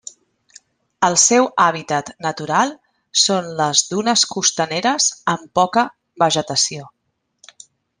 [1.07, 2.73] El seu hàbitat natural
[3.25, 5.89] són les dunes costaneres amb poca
[6.27, 6.93] vegetació.